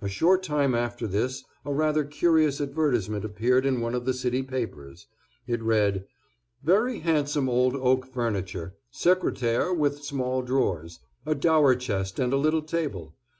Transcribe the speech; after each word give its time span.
A 0.00 0.08
short 0.08 0.44
time 0.44 0.76
after 0.76 1.08
this 1.08 1.42
a 1.64 1.72
rather 1.74 2.04
curious 2.04 2.60
advertisement 2.60 3.24
appeared 3.24 3.66
in 3.66 3.80
one 3.80 3.96
of 3.96 4.04
the 4.04 4.14
city 4.14 4.44
papers. 4.44 5.08
It 5.48 5.60
read: 5.60 6.06
"Very 6.62 7.00
handsome 7.00 7.48
old 7.48 7.74
oak 7.74 8.06
furniture. 8.06 8.76
Secretaire 8.92 9.74
with 9.74 10.04
small 10.04 10.42
drawers. 10.42 11.00
A 11.26 11.34
dower 11.34 11.74
chest 11.74 12.20
and 12.20 12.32
a 12.32 12.36
little 12.36 12.62
table. 12.62 13.16